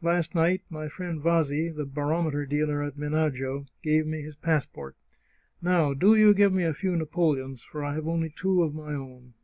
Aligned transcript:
Last 0.00 0.34
night 0.34 0.62
my 0.70 0.88
friend 0.88 1.20
Vasi, 1.22 1.68
the 1.68 1.84
barometer 1.84 2.46
dealer 2.46 2.82
at 2.82 2.96
Menagio, 2.96 3.66
gave 3.82 4.06
me 4.06 4.22
his 4.22 4.34
passport. 4.34 4.96
Now 5.60 5.92
do 5.92 6.14
you 6.16 6.32
give 6.32 6.54
me 6.54 6.64
a 6.64 6.72
few 6.72 6.96
napoleons, 6.96 7.62
for 7.62 7.84
I 7.84 7.92
have 7.92 8.08
only 8.08 8.30
two 8.30 8.62
of 8.62 8.74
my 8.74 8.94
own. 8.94 9.34